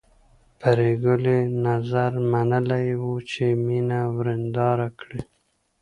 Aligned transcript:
پري 0.59 0.91
ګلې 1.03 1.39
نذر 1.63 2.13
منلی 2.31 2.87
و 3.01 3.05
چې 3.31 3.45
مینه 3.65 4.01
ورېنداره 4.15 4.87
کړي 4.99 5.21